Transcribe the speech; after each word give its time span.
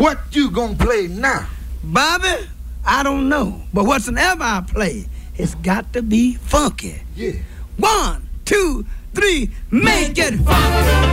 What 0.00 0.18
you 0.34 0.50
gonna 0.50 0.76
play 0.76 1.08
now? 1.08 1.46
Bobby, 1.84 2.48
I 2.86 3.02
don't 3.02 3.28
know. 3.28 3.60
But 3.74 3.84
whatsoever 3.84 4.42
I 4.42 4.64
play, 4.66 5.04
it's 5.36 5.54
got 5.56 5.92
to 5.92 6.00
be 6.00 6.36
funky. 6.36 7.02
Yeah. 7.14 7.32
One, 7.76 8.26
two, 8.46 8.86
three, 9.14 9.50
make 9.70 10.16
it 10.16 10.38
funky. 10.38 11.09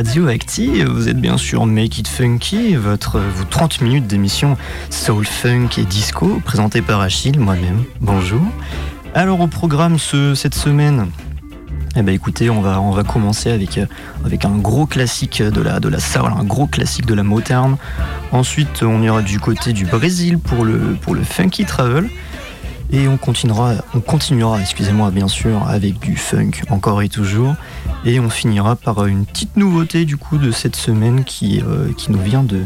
Radioactive, 0.00 0.86
vous 0.90 1.08
êtes 1.08 1.18
bien 1.18 1.38
sûr 1.38 1.64
Make 1.64 1.96
It 2.00 2.06
Funky, 2.06 2.74
votre 2.74 3.18
vos 3.18 3.44
30 3.44 3.80
minutes 3.80 4.06
d'émission 4.06 4.58
Soul 4.90 5.24
Funk 5.24 5.68
et 5.78 5.84
Disco, 5.84 6.38
présentée 6.44 6.82
par 6.82 7.00
Achille, 7.00 7.38
moi-même. 7.38 7.82
Bonjour. 8.02 8.42
Alors 9.14 9.40
au 9.40 9.46
programme 9.46 9.98
ce- 9.98 10.34
cette 10.34 10.54
semaine, 10.54 11.06
eh 11.96 12.02
ben 12.02 12.14
écoutez, 12.14 12.50
on 12.50 12.60
va, 12.60 12.78
commencer 13.04 13.50
avec, 13.50 13.78
euh, 13.78 13.86
avec 14.22 14.44
un 14.44 14.58
gros 14.58 14.84
classique 14.84 15.42
de 15.42 15.62
la, 15.62 15.80
de 15.80 15.88
un 16.36 16.44
gros 16.44 16.66
classique 16.66 17.06
de 17.06 17.14
la 17.14 17.22
Motown. 17.22 17.78
Ensuite, 18.32 18.82
on 18.82 19.00
ira 19.00 19.22
du 19.22 19.40
côté 19.40 19.72
du 19.72 19.86
Brésil 19.86 20.38
pour 20.38 20.66
le 21.14 21.22
Funky 21.22 21.64
Travel. 21.64 22.10
Et 22.92 23.08
on 23.08 23.16
continuera, 23.16 23.72
on 23.94 24.00
continuera, 24.00 24.60
excusez-moi 24.60 25.10
bien 25.10 25.26
sûr, 25.26 25.66
avec 25.68 25.98
du 25.98 26.16
funk 26.16 26.52
encore 26.70 27.02
et 27.02 27.08
toujours. 27.08 27.54
Et 28.04 28.20
on 28.20 28.30
finira 28.30 28.76
par 28.76 29.06
une 29.06 29.26
petite 29.26 29.56
nouveauté 29.56 30.04
du 30.04 30.16
coup 30.16 30.38
de 30.38 30.52
cette 30.52 30.76
semaine 30.76 31.24
qui, 31.24 31.60
euh, 31.66 31.92
qui 31.96 32.12
nous 32.12 32.20
vient 32.20 32.44
de 32.44 32.62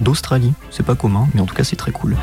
d'Australie. 0.00 0.52
C'est 0.70 0.86
pas 0.86 0.94
commun, 0.94 1.26
mais 1.34 1.40
en 1.40 1.46
tout 1.46 1.54
cas 1.56 1.64
c'est 1.64 1.74
très 1.76 1.90
cool. 1.90 2.16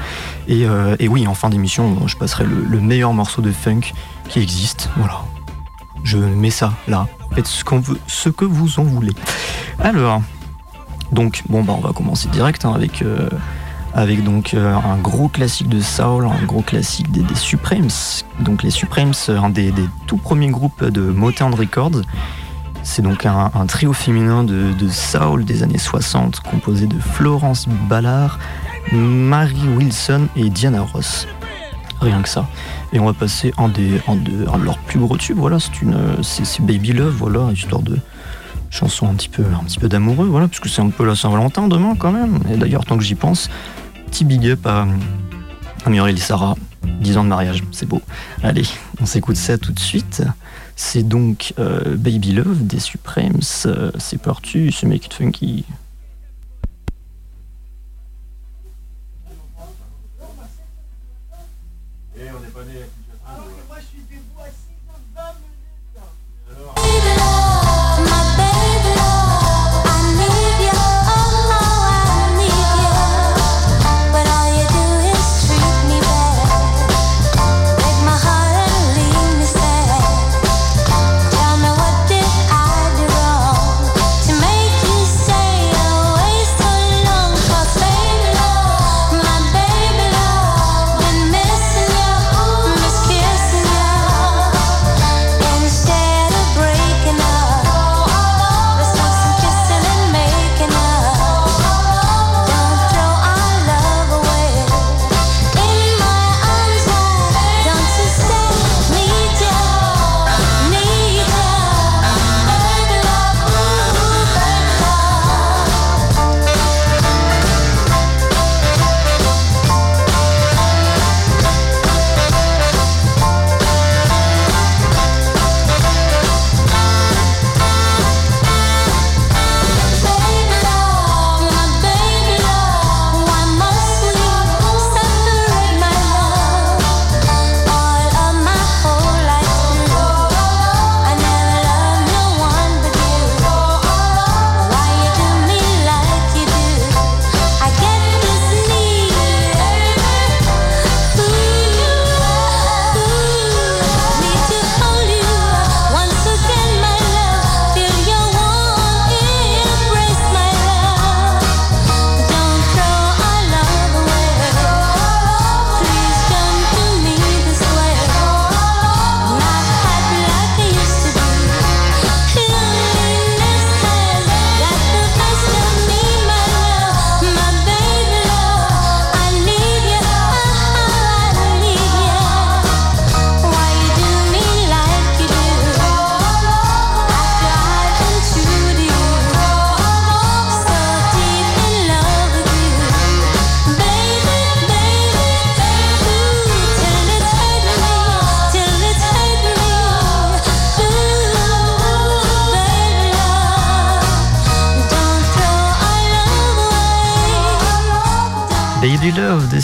Et, 0.47 0.65
euh, 0.65 0.95
et 0.99 1.09
oui, 1.09 1.27
en 1.27 1.33
fin 1.33 1.49
d'émission, 1.49 2.07
je 2.07 2.15
passerai 2.15 2.45
le, 2.45 2.63
le 2.63 2.79
meilleur 2.79 3.13
morceau 3.13 3.41
de 3.41 3.51
funk 3.51 3.81
qui 4.29 4.39
existe. 4.39 4.89
Voilà. 4.95 5.19
Je 6.03 6.17
mets 6.17 6.51
ça 6.51 6.73
là. 6.87 7.07
Faites 7.35 7.47
ce, 7.47 7.63
qu'on 7.65 7.79
veut, 7.79 7.99
ce 8.07 8.29
que 8.29 8.45
vous 8.45 8.79
en 8.79 8.83
voulez. 8.83 9.13
Alors, 9.79 10.21
donc 11.11 11.43
bon 11.49 11.63
bah 11.63 11.73
on 11.77 11.81
va 11.81 11.91
commencer 11.91 12.29
direct 12.29 12.63
hein, 12.63 12.71
avec. 12.73 13.01
euh, 13.01 13.29
avec 13.93 14.23
donc 14.23 14.53
euh, 14.53 14.75
un 14.75 14.97
gros 14.97 15.27
classique 15.27 15.69
de 15.69 15.81
soul, 15.81 16.25
un 16.25 16.45
gros 16.45 16.61
classique 16.61 17.11
des, 17.11 17.23
Supremes. 17.35 17.89
Donc 18.39 18.63
les 18.63 18.69
Supremes, 18.69 19.13
un 19.27 19.49
des, 19.49 19.73
tout 20.07 20.17
premiers 20.17 20.49
groupes 20.49 20.83
de 20.83 21.01
Motown 21.01 21.53
Records. 21.53 22.01
C'est 22.83 23.03
donc 23.03 23.25
un, 23.25 23.49
trio 23.67 23.93
féminin 23.93 24.43
de, 24.43 24.73
de 24.73 24.89
soul 24.89 25.45
des 25.45 25.61
années 25.61 25.77
60 25.77 26.39
composé 26.39 26.87
de 26.87 26.97
Florence 26.99 27.67
Ballard, 27.87 28.39
Mary 28.91 29.67
Wilson 29.77 30.27
et 30.35 30.49
Diana 30.49 30.81
Ross. 30.81 31.27
Rien 31.99 32.21
que 32.23 32.29
ça. 32.29 32.47
Et 32.93 32.99
on 32.99 33.05
va 33.05 33.13
passer 33.13 33.53
un, 33.59 33.67
des, 33.67 34.01
un, 34.07 34.15
de, 34.15 34.45
leurs 34.63 34.79
plus 34.79 34.99
gros 34.99 35.17
tubes. 35.17 35.37
Voilà, 35.37 35.59
c'est 35.59 35.83
une, 35.83 35.95
c'est 36.23 36.61
Baby 36.61 36.93
Love, 36.93 37.13
voilà, 37.13 37.51
histoire 37.51 37.83
de 37.83 37.97
chanson 38.71 39.07
un 39.07 39.13
petit 39.13 39.29
peu, 39.29 39.43
peu 39.79 39.89
d'amoureux, 39.89 40.27
voilà, 40.27 40.47
puisque 40.47 40.67
c'est 40.67 40.81
un 40.81 40.89
peu 40.89 41.05
la 41.05 41.15
Saint-Valentin 41.15 41.67
demain 41.67 41.95
quand 41.97 42.11
même. 42.11 42.39
Et 42.51 42.57
d'ailleurs, 42.57 42.85
tant 42.85 42.97
que 42.97 43.03
j'y 43.03 43.15
pense, 43.15 43.49
petit 44.11 44.25
big 44.25 44.45
up 44.49 44.67
à, 44.67 44.85
à 45.85 45.89
Muriel 45.89 46.17
et 46.17 46.19
Sarah, 46.19 46.57
10 46.83 47.17
ans 47.17 47.23
de 47.23 47.29
mariage, 47.29 47.63
c'est 47.71 47.85
beau. 47.85 48.01
Allez, 48.43 48.65
on 48.99 49.05
s'écoute 49.05 49.37
ça 49.37 49.57
tout 49.57 49.71
de 49.71 49.79
suite. 49.79 50.21
C'est 50.75 51.03
donc 51.03 51.53
euh, 51.59 51.95
Baby 51.95 52.33
Love 52.33 52.67
des 52.67 52.79
Supremes. 52.79 53.39
Euh, 53.67 53.89
c'est 53.99 54.21
parti, 54.21 54.75
c'est 54.77 54.85
Make 54.85 55.05
It 55.05 55.13
Funky. 55.13 55.63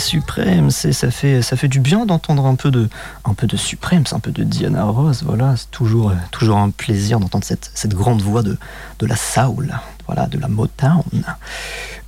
Supremes, 0.08 0.70
et 0.84 0.92
ça 0.92 1.10
fait, 1.10 1.42
ça 1.42 1.56
fait 1.56 1.68
du 1.68 1.80
bien 1.80 2.06
d'entendre 2.06 2.46
un 2.46 2.54
peu 2.54 2.70
de, 2.70 2.88
un 3.24 3.34
peu 3.34 3.46
de 3.46 3.56
Supremes, 3.56 4.04
un 4.12 4.20
peu 4.20 4.30
de 4.30 4.42
Diana 4.42 4.84
Ross. 4.84 5.22
Voilà, 5.22 5.56
c'est 5.56 5.70
toujours, 5.70 6.12
toujours 6.30 6.56
un 6.56 6.70
plaisir 6.70 7.20
d'entendre 7.20 7.44
cette, 7.44 7.70
cette 7.74 7.94
grande 7.94 8.22
voix 8.22 8.42
de, 8.42 8.56
de 8.98 9.06
la 9.06 9.16
soul, 9.16 9.78
voilà, 10.06 10.26
de 10.26 10.38
la 10.38 10.48
Motown. 10.48 11.02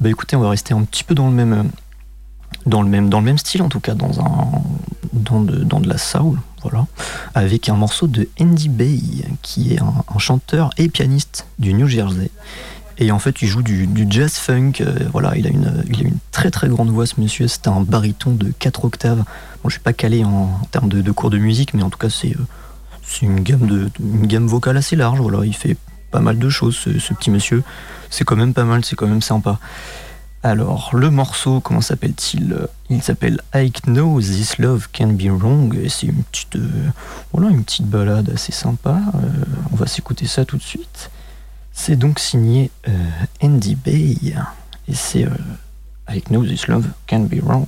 Bah 0.01 0.09
écoutez, 0.09 0.37
on 0.37 0.41
va 0.41 0.49
rester 0.49 0.73
un 0.73 0.83
petit 0.83 1.05
peu 1.05 1.15
dans 1.15 1.29
le 1.29 1.35
même, 1.35 1.71
dans 2.67 2.83
le 2.83 2.89
même 2.89 3.09
dans 3.09 3.21
le 3.21 3.27
même 3.27 3.39
style 3.39 3.63
en 3.63 3.69
tout 3.69 3.81
cas 3.81 3.95
dans 3.95 4.21
un 4.21 4.63
dans 5.13 5.41
de, 5.41 5.63
dans 5.65 5.81
de 5.81 5.89
la 5.89 5.99
soul 5.99 6.39
voilà 6.63 6.87
avec 7.35 7.69
un 7.69 7.75
morceau 7.75 8.07
de 8.07 8.29
Andy 8.41 8.69
Bay 8.69 8.99
qui 9.43 9.75
est 9.75 9.81
un 9.81 10.19
chanteur 10.19 10.71
et 10.77 10.89
pianiste 10.89 11.47
du 11.59 11.73
New 11.73 11.87
Jersey 11.87 12.31
et 13.01 13.11
en 13.11 13.19
fait 13.19 13.43
il 13.43 13.49
joue 13.49 13.63
du, 13.63 13.89
jazz 14.09 14.35
funk 14.35 14.75
euh, 14.81 14.95
voilà 15.11 15.37
il 15.37 15.47
a 15.47 15.51
une 15.51 15.83
il 15.89 16.01
a 16.01 16.09
une 16.09 16.19
très 16.31 16.51
très 16.51 16.69
grande 16.69 16.91
voix 16.91 17.07
ce 17.07 17.21
monsieur 17.21 17.49
c'est 17.49 17.67
un 17.67 17.81
baryton 17.81 18.33
de 18.33 18.53
4 18.59 18.85
octaves 18.85 19.25
bon 19.63 19.69
je 19.69 19.71
suis 19.71 19.81
pas 19.81 19.93
calé 19.93 20.25
en, 20.25 20.61
termes 20.71 20.89
de, 20.89 21.11
cours 21.11 21.31
de 21.31 21.39
musique 21.39 21.75
mais 21.75 21.83
en 21.83 21.91
tout 21.91 21.99
cas 21.99 22.11
c'est 22.11 22.37
euh, 22.37 23.23
une 23.23 23.41
gamme 23.41 23.91
une 23.99 24.27
gamme 24.27 24.47
vocale 24.47 24.77
assez 24.77 24.95
large 24.95 25.21
voilà 25.21 25.45
il 25.45 25.55
fait 25.55 25.77
pas 26.11 26.21
mal 26.21 26.39
de 26.39 26.49
choses 26.49 26.77
ce, 26.77 27.15
petit 27.15 27.31
monsieur 27.31 27.63
c'est 28.11 28.25
quand 28.25 28.37
même 28.37 28.55
pas 28.55 28.65
mal 28.65 28.85
c'est 28.85 28.97
quand 28.97 29.09
même 29.09 29.23
sympa 29.23 29.59
alors, 30.43 30.93
le 30.95 31.11
morceau, 31.11 31.61
comment 31.61 31.83
s'appelle-t-il 31.83 32.57
Il 32.89 33.03
s'appelle 33.03 33.43
I 33.55 33.71
Know 33.85 34.19
This 34.23 34.57
Love 34.57 34.89
Can 34.91 35.09
Be 35.09 35.27
Wrong. 35.27 35.75
et 35.77 35.91
C'est 35.91 36.07
une 36.07 36.23
petite, 36.23 36.57
euh, 36.57 36.89
voilà, 37.31 37.51
une 37.51 37.63
petite 37.63 37.87
balade 37.87 38.31
assez 38.31 38.51
sympa. 38.51 39.01
Euh, 39.17 39.29
on 39.71 39.77
va 39.77 39.87
s'écouter 39.87 40.27
ça 40.27 40.47
tout 40.47 40.57
de 40.57 40.63
suite. 40.63 41.11
C'est 41.83 41.97
donc 41.97 42.19
signé 42.19 42.71
euh, 42.89 42.93
Andy 43.43 43.75
Bay 43.75 44.15
et 44.87 44.95
c'est 44.95 45.25
euh, 45.25 45.31
I 46.11 46.21
Know 46.27 46.45
This 46.45 46.67
Love 46.69 46.87
Can 47.09 47.21
Be 47.21 47.43
Wrong. 47.43 47.65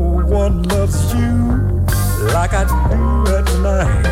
One 0.00 0.62
loves 0.64 1.12
you 1.14 1.84
like 2.32 2.52
I 2.52 2.64
do 2.64 3.26
at 3.36 3.46
night. 3.60 4.06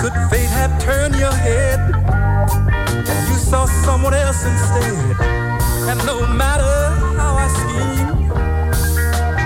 Could 0.00 0.12
fate 0.30 0.48
have 0.48 0.80
turned 0.82 1.16
your 1.16 1.32
head 1.32 1.78
and 1.80 3.28
you 3.28 3.34
saw 3.36 3.66
someone 3.66 4.14
else 4.14 4.44
instead? 4.44 5.16
And 5.90 5.98
no 6.06 6.26
matter 6.26 6.74
how 7.18 7.34
I 7.36 7.48
scheme, 7.60 8.30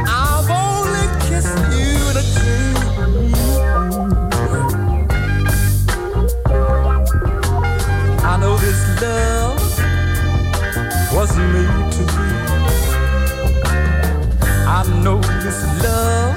I've 0.06 0.50
only 0.50 1.06
kissed 1.26 1.58
you 1.74 1.94
in 2.10 2.16
a 2.16 2.24
dream. 2.34 2.76
I 8.24 8.36
know 8.40 8.56
this 8.58 8.80
love 9.02 9.60
wasn't 11.14 11.52
made 11.52 11.92
to 11.92 12.13
know 14.88 15.20
this 15.42 15.62
love 15.82 16.36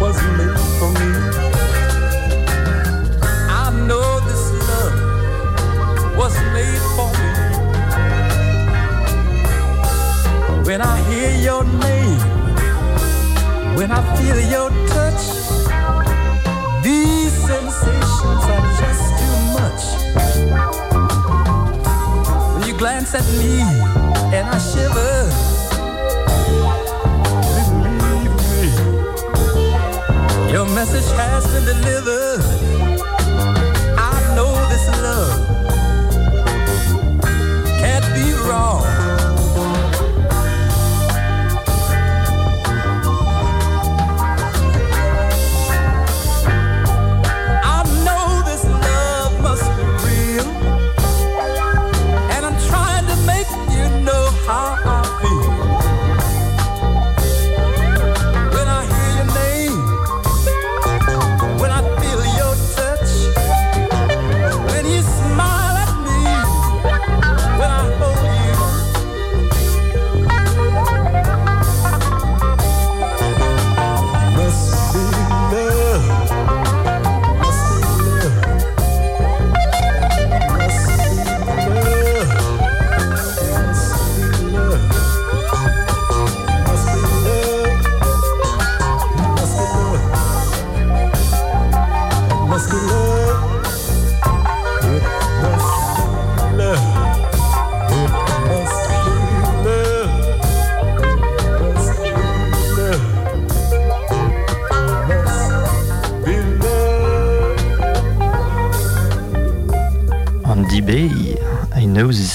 was 0.00 0.16
made 0.38 0.58
for 0.78 0.90
me. 0.98 1.10
I 3.48 3.70
know 3.86 4.20
this 4.28 4.44
love 4.68 4.96
was 6.16 6.34
made 6.54 6.84
for 6.96 7.10
me. 7.18 7.30
When 10.66 10.80
I 10.80 10.96
hear 11.10 11.30
your 11.48 11.64
name, 11.64 12.20
when 13.76 13.90
I 13.90 14.00
feel 14.16 14.38
your 14.54 14.70
touch, 14.88 15.24
these 16.82 17.32
sensations 17.32 18.44
are 18.54 18.66
just 18.80 19.04
too 19.20 19.38
much. 19.58 19.82
When 22.54 22.62
you 22.68 22.74
glance 22.78 23.14
at 23.14 23.26
me 23.38 23.60
and 24.36 24.46
I 24.48 24.58
shiver. 24.58 25.53
Your 30.54 30.66
message 30.66 31.10
has 31.16 31.44
been 31.52 31.64
delivered. 31.64 32.40
I 33.98 34.34
know 34.36 34.52
this 34.68 34.86
love 35.02 35.53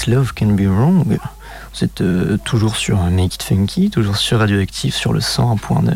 Love 0.06 0.32
Can 0.34 0.52
Be 0.52 0.66
Wrong. 0.66 1.18
Êtes 1.82 2.00
euh, 2.02 2.36
toujours 2.44 2.76
sur 2.76 2.98
Make 2.98 3.36
It 3.36 3.42
Funky, 3.42 3.90
toujours 3.90 4.16
sur 4.16 4.38
Radioactive 4.38 4.94
sur 4.94 5.12
le 5.12 5.20
101.9. 5.20 5.94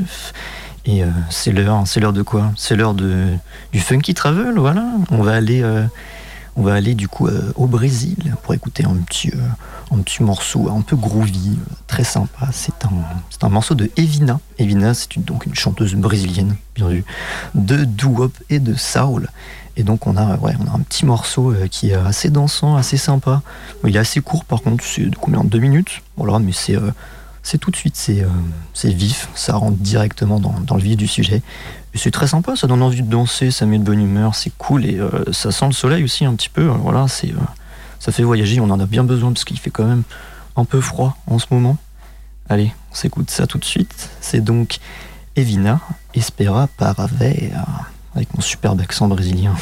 Et 0.86 1.02
euh, 1.02 1.08
c'est 1.30 1.52
l'heure, 1.52 1.82
c'est 1.86 2.00
l'heure 2.00 2.12
de 2.12 2.22
quoi? 2.22 2.52
C'est 2.56 2.74
l'heure 2.76 2.94
de 2.94 3.26
du 3.72 3.80
Funky 3.80 4.14
Travel, 4.14 4.54
voilà. 4.56 4.84
On 5.10 5.22
va 5.22 5.34
aller, 5.34 5.62
euh, 5.62 5.84
on 6.56 6.62
va 6.62 6.74
aller 6.74 6.94
du 6.94 7.08
coup 7.08 7.26
euh, 7.26 7.52
au 7.56 7.66
Brésil 7.66 8.36
pour 8.42 8.54
écouter 8.54 8.84
un 8.84 8.94
petit, 8.96 9.30
euh, 9.30 9.94
un 9.94 9.98
petit 9.98 10.22
morceau 10.22 10.68
un 10.70 10.82
peu 10.82 10.96
groovy, 10.96 11.58
euh, 11.58 11.74
très 11.86 12.04
sympa. 12.04 12.48
C'est 12.52 12.72
un, 13.42 13.48
morceau 13.48 13.74
de 13.74 13.90
Evina. 13.96 14.40
Evina, 14.58 14.94
c'est 14.94 15.18
donc 15.18 15.46
une 15.46 15.54
chanteuse 15.54 15.94
brésilienne, 15.94 16.56
bien 16.74 16.88
vu, 16.88 17.04
de 17.54 17.84
doo-wop 17.84 18.32
et 18.50 18.60
de 18.60 18.74
soul. 18.74 19.28
Et 19.76 19.82
donc 19.82 20.06
on 20.06 20.16
a, 20.16 20.22
un 20.22 20.80
petit 20.80 21.04
morceau 21.04 21.52
qui 21.70 21.90
est 21.90 21.94
assez 21.94 22.30
dansant, 22.30 22.76
assez 22.76 22.96
sympa. 22.96 23.42
Il 23.84 23.96
est 23.96 23.98
assez 23.98 24.20
court 24.20 24.44
par 24.44 24.62
contre, 24.62 24.84
c'est 24.84 25.06
de 25.06 25.16
combien 25.16 25.42
Deux 25.42 25.58
minutes? 25.58 26.02
Voilà, 26.16 26.38
mais 26.38 26.52
c'est 26.52 26.76
c'est 27.44 27.58
tout 27.58 27.70
de 27.70 27.76
suite, 27.76 27.94
c'est 27.94 28.22
euh, 28.22 28.28
c'est 28.72 28.90
vif, 28.90 29.28
ça 29.34 29.54
rentre 29.54 29.76
directement 29.76 30.40
dans, 30.40 30.74
le 30.74 30.82
vif 30.82 30.96
du 30.96 31.06
sujet. 31.06 31.42
Et 31.92 31.98
c'est 31.98 32.10
très 32.10 32.26
sympa, 32.26 32.56
ça 32.56 32.66
donne 32.66 32.82
envie 32.82 33.02
de 33.02 33.08
danser, 33.08 33.50
ça 33.50 33.66
met 33.66 33.78
de 33.78 33.84
bonne 33.84 34.00
humeur, 34.00 34.34
c'est 34.34 34.50
cool 34.56 34.86
et 34.86 34.98
euh, 34.98 35.30
ça 35.30 35.52
sent 35.52 35.66
le 35.66 35.72
soleil 35.72 36.02
aussi 36.02 36.24
un 36.24 36.34
petit 36.34 36.48
peu. 36.48 36.62
euh, 36.62 36.72
Voilà, 36.72 37.06
ça 37.06 38.12
fait 38.12 38.22
voyager, 38.22 38.60
on 38.60 38.70
en 38.70 38.80
a 38.80 38.86
bien 38.86 39.04
besoin 39.04 39.30
parce 39.30 39.44
qu'il 39.44 39.60
fait 39.60 39.70
quand 39.70 39.84
même 39.84 40.02
un 40.56 40.64
peu 40.64 40.80
froid 40.80 41.16
en 41.26 41.38
ce 41.38 41.46
moment. 41.50 41.76
Allez, 42.48 42.72
on 42.90 42.94
s'écoute 42.94 43.30
ça 43.30 43.46
tout 43.46 43.58
de 43.58 43.64
suite. 43.64 44.10
C'est 44.22 44.40
donc 44.40 44.78
Evina, 45.36 45.80
Espera 46.14 46.66
Paravera, 46.78 47.86
avec 48.14 48.34
mon 48.34 48.40
superbe 48.40 48.80
accent 48.80 49.06
brésilien. 49.06 49.54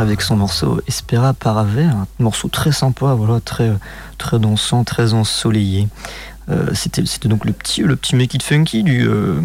Avec 0.00 0.22
son 0.22 0.36
morceau 0.36 0.80
Espera 0.86 1.32
Parave, 1.32 1.78
un 1.78 2.06
morceau 2.18 2.48
très 2.48 2.72
sympa, 2.72 3.14
voilà, 3.14 3.40
très, 3.40 3.72
très 4.18 4.38
dansant, 4.38 4.84
très 4.84 5.14
ensoleillé. 5.14 5.88
Euh, 6.48 6.70
c'était, 6.74 7.02
donc 7.28 7.44
le 7.44 7.52
petit, 7.52 7.82
le 7.82 7.96
petit 7.96 8.14
Make 8.14 8.34
It 8.34 8.42
Funky 8.42 8.84
du, 8.84 9.08
euh, 9.08 9.40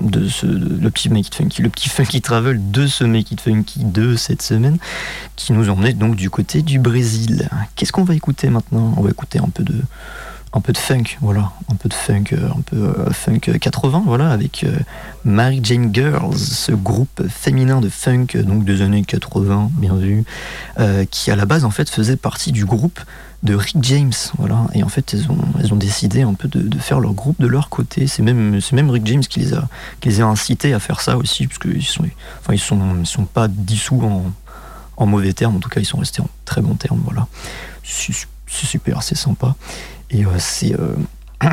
de 0.00 0.28
ce, 0.28 0.46
le 0.46 0.90
petit 0.90 1.08
Make 1.08 1.26
It 1.26 1.34
Funky, 1.34 1.62
le 1.62 1.70
petit 1.70 1.88
Funky 1.88 2.20
Travel 2.20 2.70
de 2.70 2.86
ce 2.86 3.02
Make 3.02 3.32
It 3.32 3.40
Funky 3.40 3.84
de 3.84 4.14
cette 4.14 4.42
semaine, 4.42 4.78
qui 5.34 5.52
nous 5.52 5.68
emmenait 5.70 5.92
donc 5.92 6.14
du 6.14 6.30
côté 6.30 6.62
du 6.62 6.78
Brésil. 6.78 7.48
Qu'est-ce 7.74 7.90
qu'on 7.90 8.04
va 8.04 8.14
écouter 8.14 8.48
maintenant? 8.48 8.94
On 8.96 9.02
va 9.02 9.10
écouter 9.10 9.40
un 9.40 9.48
peu 9.48 9.64
de, 9.64 9.74
un 10.56 10.60
peu 10.60 10.72
de 10.72 10.78
funk, 10.78 11.18
voilà, 11.20 11.52
un 11.70 11.74
peu 11.74 11.90
de 11.90 11.94
funk, 11.94 12.24
euh, 12.32 12.48
un 12.48 12.62
peu 12.62 12.76
euh, 12.76 13.10
funk 13.10 13.40
80, 13.40 14.04
voilà, 14.06 14.30
avec 14.30 14.64
euh, 14.64 14.74
Mary 15.22 15.60
Jane 15.62 15.94
Girls, 15.94 16.38
ce 16.38 16.72
groupe 16.72 17.22
féminin 17.28 17.82
de 17.82 17.90
funk 17.90 18.28
euh, 18.36 18.42
donc 18.42 18.64
des 18.64 18.80
années 18.80 19.04
80, 19.04 19.70
bien 19.74 19.94
vu, 19.94 20.24
qui 21.10 21.30
à 21.30 21.36
la 21.36 21.44
base 21.44 21.66
en 21.66 21.70
fait 21.70 21.90
faisait 21.90 22.16
partie 22.16 22.52
du 22.52 22.64
groupe 22.64 23.00
de 23.42 23.54
Rick 23.54 23.76
James, 23.82 24.14
voilà, 24.38 24.66
et 24.72 24.82
en 24.82 24.88
fait 24.88 25.12
elles 25.12 25.30
ont, 25.30 25.38
elles 25.60 25.74
ont 25.74 25.76
décidé 25.76 26.22
un 26.22 26.32
peu 26.32 26.48
de, 26.48 26.60
de 26.60 26.78
faire 26.78 27.00
leur 27.00 27.12
groupe 27.12 27.38
de 27.38 27.46
leur 27.46 27.68
côté. 27.68 28.06
C'est 28.06 28.22
même, 28.22 28.58
c'est 28.62 28.74
même 28.74 28.88
Rick 28.88 29.06
James 29.06 29.20
qui 29.20 29.40
les 29.40 29.52
a, 29.52 29.68
qui 30.00 30.08
les 30.08 30.22
a 30.22 30.26
incités 30.26 30.72
à 30.72 30.80
faire 30.80 31.02
ça 31.02 31.18
aussi, 31.18 31.46
parce 31.46 31.58
qu'ils 31.58 31.84
sont, 31.84 32.06
enfin 32.40 32.54
ils 32.54 32.58
sont, 32.58 32.80
ils 32.98 33.06
sont 33.06 33.26
pas 33.26 33.46
dissous 33.46 34.00
en, 34.02 34.24
en 34.96 35.06
mauvais 35.06 35.34
termes, 35.34 35.56
en 35.56 35.60
tout 35.60 35.68
cas 35.68 35.80
ils 35.80 35.86
sont 35.86 35.98
restés 35.98 36.22
en 36.22 36.30
très 36.46 36.62
bons 36.62 36.76
termes, 36.76 37.02
voilà. 37.04 37.26
C'est 37.84 38.66
super, 38.66 39.02
c'est 39.02 39.16
sympa. 39.16 39.54
Et 40.10 40.24
euh, 40.24 40.38
c'est 40.38 40.74
euh, 40.78 40.94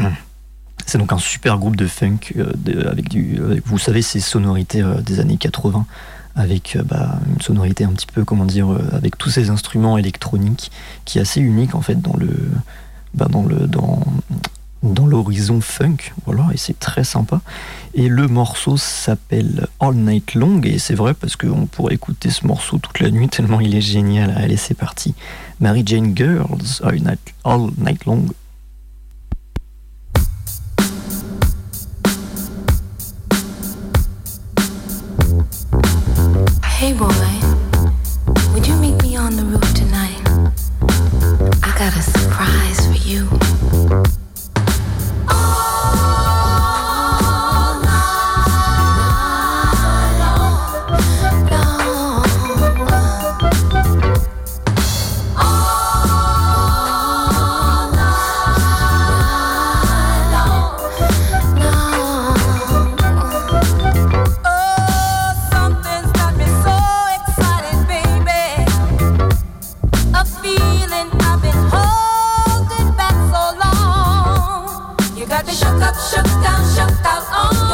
c'est 0.86 0.98
donc 0.98 1.12
un 1.12 1.18
super 1.18 1.58
groupe 1.58 1.76
de 1.76 1.88
funk 1.88 2.34
euh, 2.38 2.90
avec 2.90 3.10
du, 3.10 3.40
vous 3.66 3.78
savez, 3.78 4.02
ces 4.02 4.20
sonorités 4.20 4.84
des 5.06 5.20
années 5.20 5.38
80, 5.38 5.86
avec 6.36 6.78
bah, 6.86 7.20
une 7.34 7.42
sonorité 7.42 7.84
un 7.86 7.92
petit 7.92 8.08
peu, 8.08 8.24
comment 8.24 8.46
dire, 8.46 8.68
avec 8.92 9.18
tous 9.18 9.30
ces 9.30 9.50
instruments 9.50 9.98
électroniques, 9.98 10.72
qui 11.06 11.18
est 11.20 11.22
assez 11.22 11.42
unique 11.42 11.76
en 11.76 11.82
fait 11.82 12.02
dans 12.02 12.16
le, 12.18 12.52
bah, 13.14 13.28
dans 13.30 13.44
le, 13.44 13.68
dans 13.68 14.02
dans 14.84 15.06
l'horizon 15.06 15.62
funk, 15.62 16.12
voilà, 16.26 16.48
et 16.54 16.58
c'est 16.58 16.78
très 16.78 17.04
sympa. 17.04 17.42
Et 17.94 18.10
le 18.10 18.28
morceau 18.28 18.76
s'appelle 18.76 19.68
All 19.80 19.96
Night 19.96 20.36
Long, 20.36 20.62
et 20.64 20.78
c'est 20.78 20.94
vrai 20.94 21.14
parce 21.14 21.36
qu'on 21.36 21.66
pourrait 21.68 21.96
écouter 21.96 22.30
ce 22.30 22.46
morceau 22.46 22.78
toute 22.78 23.00
la 23.00 23.10
nuit 23.10 23.30
tellement 23.30 23.62
il 23.62 23.76
est 23.76 23.82
génial. 23.82 24.34
Allez, 24.38 24.58
c'est 24.58 24.74
parti. 24.74 25.16
Mary 25.60 25.84
Jane 25.86 26.16
Girls, 26.16 26.82
All 26.84 27.72
Night 27.78 28.06
Long. 28.06 28.26
Got 75.34 75.48
me 75.48 75.54
shook 75.54 75.82
up, 75.82 75.96
shook 75.96 76.26
down, 76.44 76.64
shook 76.76 77.06
out 77.08 77.24
Oh. 77.32 77.73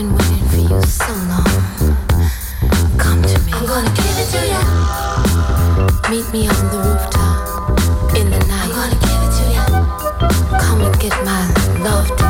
been 0.00 0.16
waiting 0.16 0.48
for 0.48 0.56
you 0.56 0.82
so 0.82 1.12
long. 1.28 1.44
Come 2.96 3.22
to 3.22 3.38
me. 3.40 3.52
I'm 3.52 3.66
gonna 3.66 3.92
give 3.94 4.16
it 4.22 4.28
to 4.32 4.40
you. 4.52 4.64
Meet 6.10 6.32
me 6.32 6.48
on 6.48 6.62
the 6.72 6.78
rooftop 6.86 8.16
in 8.16 8.30
the 8.30 8.38
night. 8.48 8.64
I'm 8.64 8.76
gonna 8.78 8.98
give 9.04 9.22
it 9.26 9.32
to 9.38 9.44
you. 9.56 9.66
Come 10.58 10.80
and 10.80 11.00
get 11.00 11.12
my 11.24 11.42
love. 11.84 12.29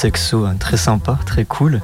Saxo 0.00 0.46
hein, 0.46 0.56
très 0.58 0.78
sympa, 0.78 1.18
très 1.26 1.44
cool. 1.44 1.82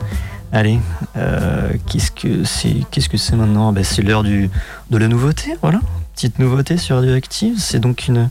Allez, 0.51 0.81
euh, 1.19 1.71
qu'est-ce 1.87 2.11
que 2.11 2.45
c'est, 2.45 2.77
qu'est-ce 2.91 3.11
que 3.11 3.19
c'est 3.19 3.37
maintenant? 3.37 3.73
Ben, 3.73 3.85
C'est 3.85 4.01
l'heure 4.01 4.23
de 4.23 4.49
la 4.91 5.09
nouveauté, 5.09 5.55
voilà, 5.61 5.81
petite 6.15 6.39
nouveauté 6.39 6.79
sur 6.79 6.97
Radioactive. 6.97 7.59
C'est 7.59 7.79
donc 7.79 8.09
une, 8.09 8.31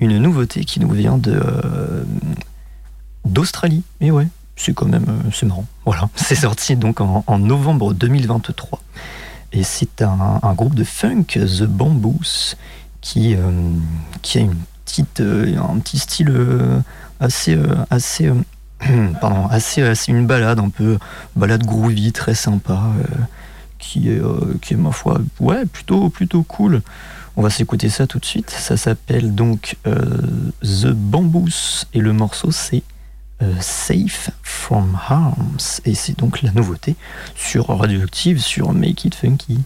une 0.00 0.18
nouveauté 0.18 0.64
qui 0.64 0.80
nous 0.80 0.90
vient 0.90 1.16
de 1.16 1.32
euh, 1.32 2.02
d'Australie. 3.24 3.84
Et 4.00 4.10
ouais, 4.10 4.26
c'est 4.56 4.74
quand 4.74 4.86
même, 4.86 5.06
euh, 5.08 5.30
c'est 5.32 5.46
marrant. 5.46 5.66
Voilà, 5.84 6.08
c'est 6.16 6.34
sorti 6.34 6.74
donc 6.74 7.00
en, 7.00 7.38
novembre 7.38 7.94
2023. 7.94 8.80
Et 9.52 9.62
c'est 9.62 10.02
un, 10.02 10.54
groupe 10.54 10.74
de 10.74 10.82
funk, 10.82 11.26
The 11.34 11.62
Bamboos, 11.62 12.56
qui, 13.00 13.36
qui 14.22 14.38
a 14.38 14.40
une 14.40 14.56
petite, 14.84 15.20
un 15.20 15.78
petit 15.78 15.98
style 16.00 16.32
assez, 17.20 17.56
assez, 17.90 18.30
pardon, 19.20 19.46
assez, 19.48 19.82
une 20.08 20.26
balade 20.26 20.58
un 20.58 20.68
peu, 20.68 20.98
balade 21.36 21.64
groovy, 21.64 22.12
très 22.12 22.34
sympa, 22.34 22.80
euh, 22.98 23.14
qui 23.78 24.10
est, 24.10 24.20
euh, 24.20 24.56
qui 24.60 24.74
est 24.74 24.76
ma 24.76 24.92
foi, 24.92 25.20
ouais, 25.40 25.66
plutôt, 25.66 26.08
plutôt 26.08 26.42
cool. 26.42 26.82
On 27.36 27.42
va 27.42 27.50
s'écouter 27.50 27.88
ça 27.88 28.06
tout 28.06 28.18
de 28.18 28.24
suite. 28.24 28.50
Ça 28.50 28.76
s'appelle 28.76 29.34
donc 29.34 29.76
euh, 29.86 30.04
The 30.62 30.88
Bamboos 30.88 31.84
et 31.94 32.00
le 32.00 32.12
morceau 32.12 32.50
c'est 32.50 32.82
Safe 33.60 34.30
from 34.42 34.98
Harms 35.08 35.80
et 35.84 35.94
c'est 35.94 36.18
donc 36.18 36.42
la 36.42 36.50
nouveauté 36.50 36.96
sur 37.36 37.68
Radioactive 37.68 38.40
sur 38.40 38.72
Make 38.72 39.04
It 39.04 39.14
Funky. 39.14 39.60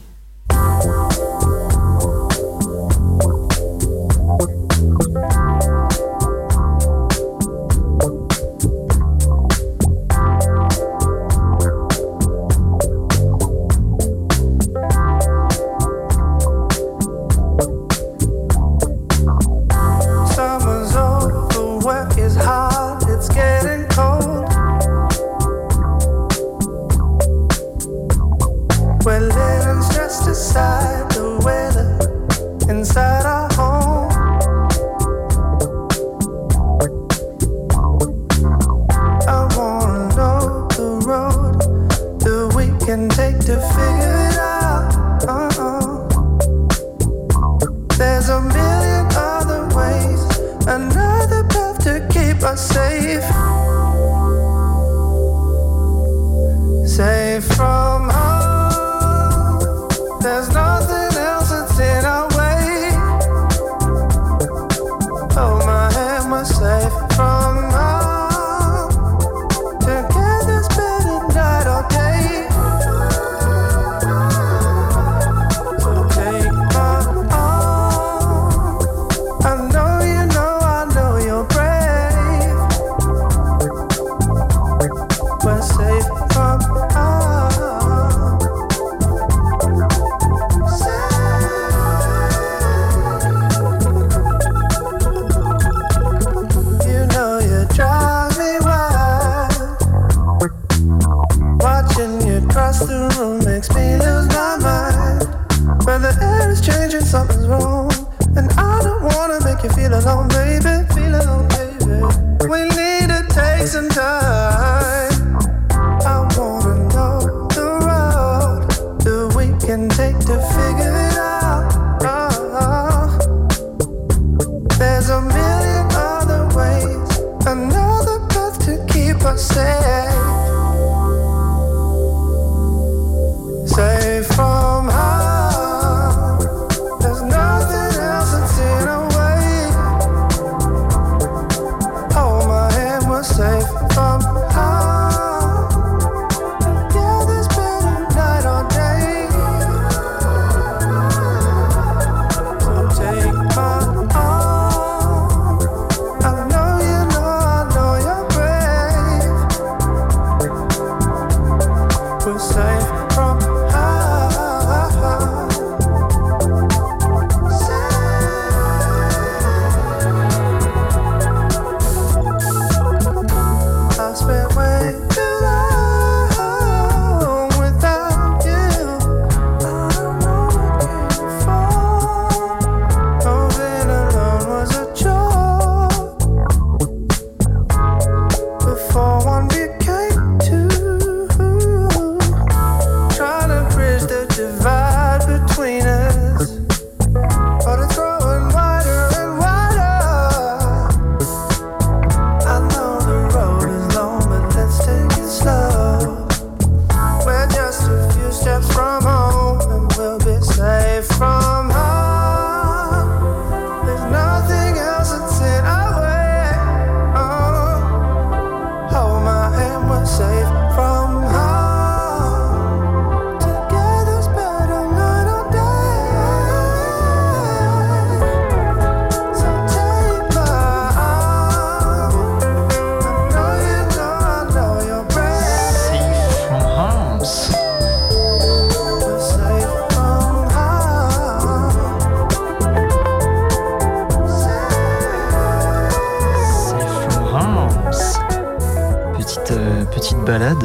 said 129.42 130.11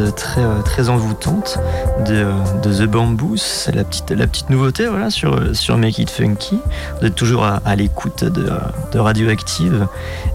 très, 0.05 0.41
euh, 0.41 0.61
très 0.61 0.89
envoûtante 0.89 1.59
de, 2.05 2.15
euh, 2.15 2.61
The 2.63 2.83
Bamboos. 2.83 3.69
La 3.73 3.83
petite, 3.83 4.11
la 4.11 4.27
petite 4.27 4.49
nouveauté 4.49 4.87
voilà, 4.87 5.09
sur, 5.09 5.33
euh, 5.33 5.53
sur 5.53 5.77
Make 5.77 5.99
It 5.99 6.09
Funky. 6.09 6.59
Vous 6.99 7.07
êtes 7.07 7.15
toujours 7.15 7.43
à, 7.43 7.75
l'écoute 7.75 8.23
de, 8.23 8.49
Radioactive. 8.97 9.87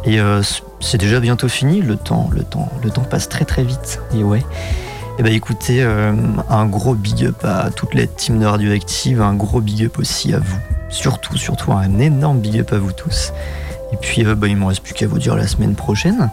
Et 0.05 0.19
c'est 0.81 0.99
déjà 0.99 1.21
bientôt 1.21 1.49
fini. 1.49 1.83
Le 1.83 1.97
temps, 1.97 2.31
le, 2.33 2.43
temps, 2.43 2.71
le 2.83 2.91
temps 2.91 3.03
passe 3.03 3.29
très 3.29 3.45
très 3.45 3.65
vite. 3.65 4.01
Et 4.15 4.23
ouais. 4.23 4.45
Et 5.19 5.23
bah 5.23 5.31
écoutez, 5.31 5.83
un 5.83 6.67
gros 6.67 6.95
big 6.95 7.27
up 7.27 7.45
à 7.45 7.71
toute 7.71 7.95
la 7.95 8.07
team 8.07 8.39
de 8.39 8.47
Radioactive, 8.47 9.21
un 9.21 9.35
gros 9.35 9.61
big 9.61 9.85
up 9.85 9.99
aussi 9.99 10.33
à 10.33 10.39
vous. 10.39 10.59
Surtout, 10.89 11.37
surtout 11.37 11.73
un 11.73 11.99
énorme 11.99 12.39
big 12.39 12.61
up 12.61 12.73
à 12.73 12.79
vous 12.79 12.93
tous. 12.93 13.33
Et 13.93 13.97
puis 13.97 14.25
bah, 14.25 14.47
il 14.47 14.57
me 14.57 14.65
reste 14.65 14.83
plus 14.83 14.95
qu'à 14.95 15.07
vous 15.07 15.19
dire 15.19 15.37
la 15.37 15.47
semaine 15.47 15.75
prochaine. 15.75 16.31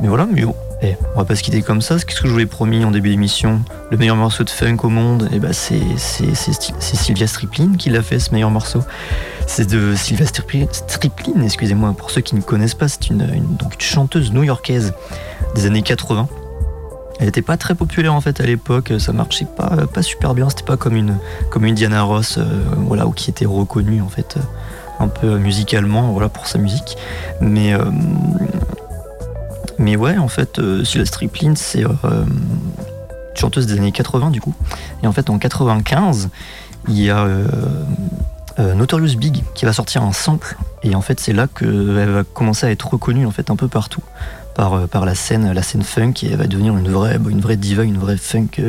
Mais 0.00 0.08
voilà, 0.08 0.26
mais 0.30 0.44
eh, 0.82 0.96
on 1.14 1.18
va 1.18 1.24
pas 1.24 1.36
se 1.36 1.42
quitter 1.42 1.62
comme 1.62 1.80
ça. 1.80 1.96
Qu'est-ce 1.96 2.20
que 2.20 2.28
je 2.28 2.32
vous 2.32 2.40
ai 2.40 2.46
promis 2.46 2.84
en 2.84 2.90
début 2.90 3.10
d'émission 3.10 3.60
Le 3.90 3.96
meilleur 3.96 4.16
morceau 4.16 4.42
de 4.44 4.50
funk 4.50 4.78
au 4.82 4.88
monde, 4.88 5.28
et 5.32 5.38
bah 5.38 5.52
c'est 5.52 5.80
c'est- 5.96 6.34
c'est 6.34 6.96
Sylvia 6.96 7.26
Striplin 7.26 7.72
qui 7.78 7.90
l'a 7.90 8.02
fait 8.02 8.18
ce 8.18 8.32
meilleur 8.32 8.50
morceau. 8.50 8.80
C'est 9.46 9.68
de 9.68 9.94
Sylvia 9.94 10.26
Striplin, 10.26 10.66
excusez-moi, 11.44 11.94
pour 11.96 12.10
ceux 12.10 12.20
qui 12.20 12.34
ne 12.34 12.40
connaissent 12.40 12.74
pas, 12.74 12.88
c'est 12.88 13.08
une 13.10 13.26
chanteuse 13.78 14.32
new-yorkaise 14.32 14.92
des 15.54 15.66
années 15.66 15.82
80. 15.82 16.28
Elle 17.20 17.26
n'était 17.26 17.42
pas 17.42 17.56
très 17.56 17.74
populaire 17.76 18.14
en 18.14 18.20
fait 18.20 18.40
à 18.40 18.44
l'époque, 18.44 18.92
ça 18.98 19.12
marchait 19.12 19.46
pas, 19.56 19.86
pas 19.92 20.02
super 20.02 20.34
bien, 20.34 20.48
c'était 20.48 20.64
pas 20.64 20.76
comme 20.76 20.96
une, 20.96 21.18
comme 21.50 21.64
une 21.64 21.74
Diana 21.74 22.02
Ross, 22.02 22.38
euh, 22.38 22.44
voilà, 22.78 23.06
ou 23.06 23.12
qui 23.12 23.30
était 23.30 23.44
reconnue 23.46 24.02
en 24.02 24.08
fait 24.08 24.36
euh, 24.36 24.40
un 25.04 25.08
peu 25.08 25.36
musicalement, 25.38 26.10
voilà, 26.12 26.28
pour 26.28 26.46
sa 26.48 26.58
musique. 26.58 26.96
Mais, 27.40 27.74
euh, 27.74 27.84
mais 29.78 29.96
ouais, 29.96 30.18
en 30.18 30.28
fait, 30.28 30.58
euh, 30.58 30.84
Sylvia 30.84 31.06
Striplin, 31.06 31.54
c'est 31.56 31.84
euh, 31.84 31.88
une 32.04 33.36
chanteuse 33.36 33.66
des 33.66 33.78
années 33.78 33.92
80 33.92 34.30
du 34.30 34.40
coup. 34.40 34.54
Et 35.02 35.06
en 35.06 35.12
fait, 35.12 35.30
en 35.30 35.38
95, 35.38 36.30
il 36.88 37.00
y 37.00 37.10
a 37.10 37.18
euh, 37.18 37.46
euh, 38.58 38.74
Notorious 38.74 39.16
Big 39.16 39.42
qui 39.54 39.64
va 39.64 39.72
sortir 39.72 40.02
un 40.02 40.12
sample. 40.12 40.56
Et 40.82 40.94
en 40.94 41.00
fait, 41.00 41.20
c'est 41.20 41.32
là 41.32 41.46
qu'elle 41.46 42.10
va 42.10 42.24
commencer 42.24 42.66
à 42.66 42.70
être 42.70 42.88
reconnue 42.88 43.26
en 43.26 43.30
fait 43.30 43.50
un 43.50 43.56
peu 43.56 43.68
partout 43.68 44.02
par, 44.54 44.86
la 45.06 45.14
scène, 45.14 45.50
la 45.50 45.62
scène 45.62 45.82
funk 45.82 46.12
et 46.22 46.32
elle 46.32 46.36
va 46.36 46.46
devenir 46.46 46.76
une 46.76 46.90
vraie, 46.90 47.16
vraie 47.16 47.56
diva, 47.56 47.84
une 47.84 47.96
vraie 47.96 48.18
funk, 48.18 48.60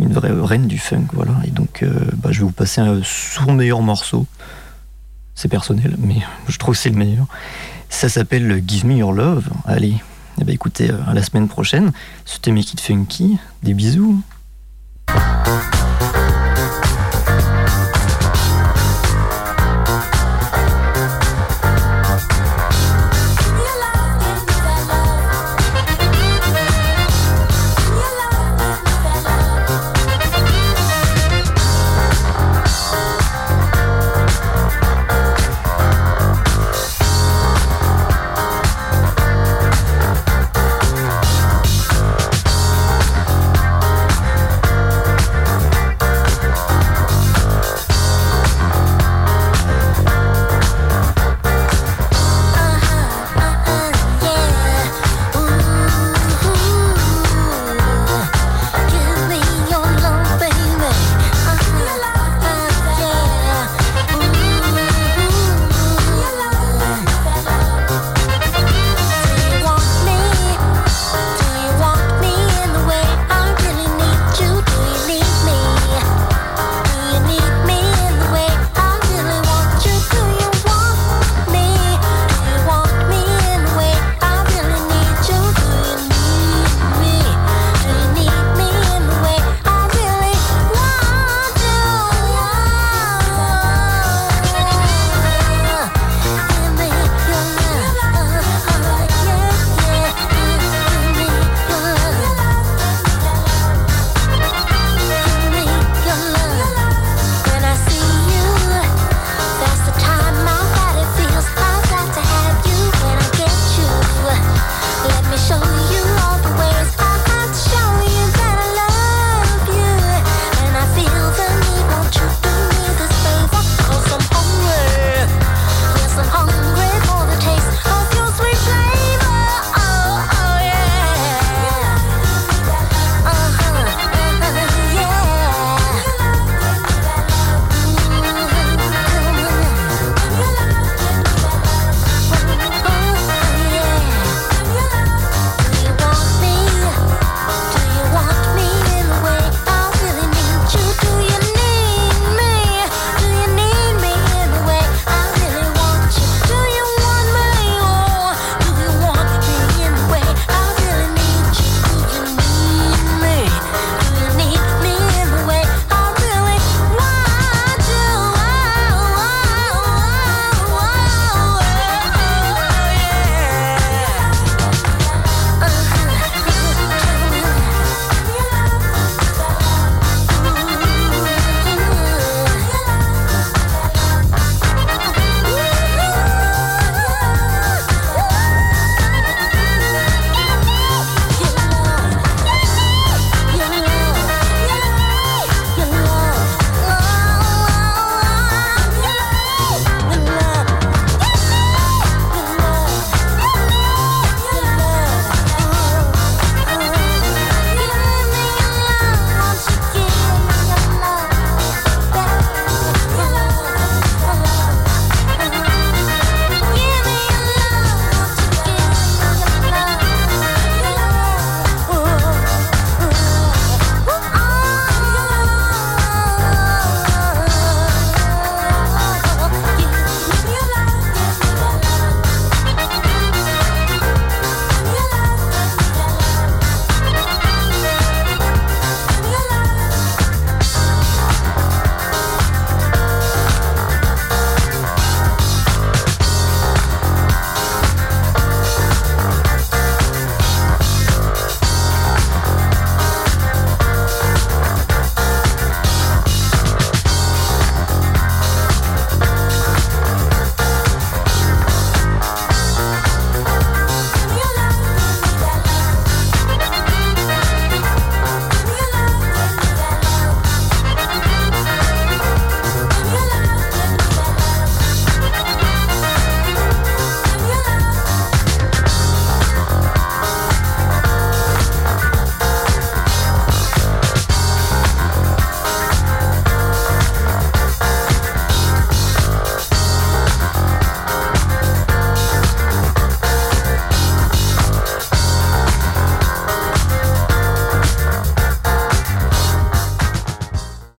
une 0.00 0.12
vraie 0.12 0.32
reine 0.32 0.66
du 0.66 0.78
funk, 0.78 1.06
voilà. 1.12 1.32
Et 1.44 1.50
donc, 1.50 1.84
bah, 2.16 2.30
je 2.32 2.40
vais 2.40 2.46
vous 2.46 2.50
passer 2.50 2.80
un, 2.80 3.00
son 3.04 3.52
meilleur 3.52 3.82
morceau. 3.82 4.26
C'est 5.36 5.46
personnel, 5.46 5.94
mais 5.98 6.16
je 6.48 6.58
trouve 6.58 6.74
que 6.74 6.80
c'est 6.80 6.90
le 6.90 6.96
meilleur. 6.96 7.26
Ça 7.88 8.08
s'appelle 8.08 8.64
Give 8.66 8.84
Me 8.84 8.96
Your 8.96 9.12
Love. 9.12 9.44
Allez, 9.64 9.94
eh 10.40 10.44
ben, 10.44 10.54
écoutez, 10.54 10.90
euh, 10.90 10.98
à 11.06 11.14
la 11.14 11.22
semaine 11.22 11.48
prochaine. 11.48 11.92
C'était 12.24 12.52
Make 12.52 12.72
It 12.72 12.80
Funky. 12.80 13.38
Des 13.62 13.74
bisous. 13.74 14.20